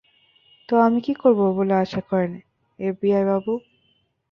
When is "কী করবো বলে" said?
1.05-1.73